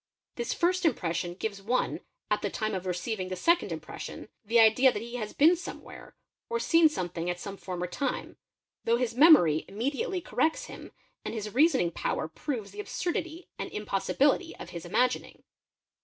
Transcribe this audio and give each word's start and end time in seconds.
is 0.35 0.51
first 0.51 0.83
impression 0.83 1.35
gives 1.35 1.61
one, 1.61 1.99
at 2.31 2.41
the 2.41 2.49
time 2.49 2.73
of 2.73 2.87
receiving 2.87 3.27
the 3.29 3.35
second 3.35 3.69
impres 3.69 4.09
n, 4.09 4.29
the 4.43 4.59
idea 4.59 4.91
that 4.91 5.03
he 5.03 5.17
has 5.17 5.31
been 5.31 5.55
somewhere, 5.55 6.15
or 6.49 6.59
seen 6.59 6.89
something 6.89 7.29
at 7.29 7.39
some, 7.39 7.59
ne 7.67 7.85
time, 7.85 8.35
though 8.83 8.97
his 8.97 9.13
memory 9.13 9.63
immediately 9.67 10.19
corrects 10.19 10.65
him 10.65 10.91
and 11.23 11.35
his 11.35 11.53
reasoning 11.53 11.91
power 11.91 12.27
proves 12.27 12.71
the.absurdity 12.71 13.47
and 13.59 13.71
impossibility 13.71 14.55
of 14.55 14.71
his 14.71 14.85
imagining. 14.85 15.43